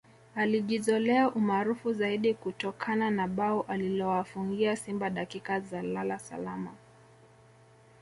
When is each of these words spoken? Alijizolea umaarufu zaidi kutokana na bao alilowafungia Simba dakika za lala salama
Alijizolea 0.35 1.29
umaarufu 1.31 1.93
zaidi 1.93 2.33
kutokana 2.33 3.11
na 3.11 3.27
bao 3.27 3.61
alilowafungia 3.67 4.75
Simba 4.75 5.09
dakika 5.09 5.59
za 5.59 5.81
lala 5.81 6.19
salama 6.19 6.71